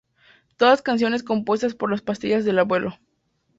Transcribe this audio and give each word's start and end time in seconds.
Todas 0.57 0.81
canciones 0.81 1.21
compuestas 1.21 1.75
por 1.75 1.91
Las 1.91 2.01
Pastillas 2.01 2.43
del 2.43 2.57
Abuelo 2.57 2.97